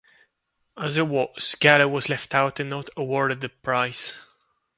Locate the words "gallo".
1.59-1.87